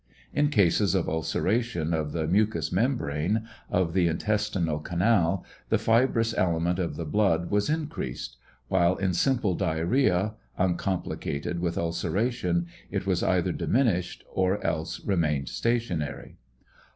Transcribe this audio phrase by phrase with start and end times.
[0.33, 6.79] In cases of ulceration of the mucous membrane of the intestinal canal, the fibrous element
[6.79, 8.37] of the blood was increased;
[8.67, 16.37] while in simple diarrhea, uncomplicated with ulceration, it was either diminished or else remained stationary.